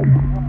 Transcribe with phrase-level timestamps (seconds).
[0.00, 0.47] Thank you.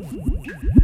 [0.00, 0.77] Thank